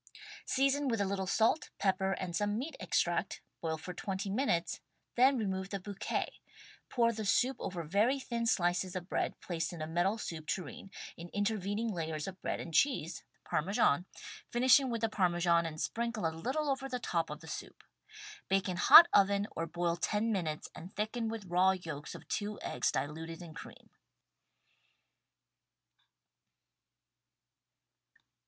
[0.47, 4.79] Season with a little salt, pepper and some meat extract, boil for 20 minutes—
[5.15, 6.39] then remove the bouquet—
[6.89, 10.89] ^pour the soup over very thin slices of bread placed in a metal soup tureen
[11.17, 14.07] in intervening layers of bread and cheese— Parmesan—
[14.51, 17.83] finishing with the Parmesan and sprinkle a little over the top of the soup.
[18.47, 22.59] Bake in hot oven or boil ten minutes and thicken with raw yolks of two
[22.63, 23.91] eggs diluted in cream.